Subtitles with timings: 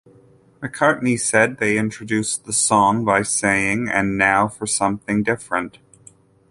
[0.63, 5.77] McCartney said they introduced the song by saying, 'And now for something different.